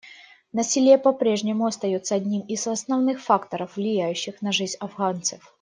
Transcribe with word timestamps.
Насилие 0.51 0.97
по-прежнему 0.97 1.67
остается 1.67 2.15
одним 2.15 2.41
из 2.47 2.65
основных 2.65 3.21
факторов, 3.21 3.75
влияющих 3.75 4.41
на 4.41 4.51
жизнь 4.51 4.77
афганцев. 4.79 5.47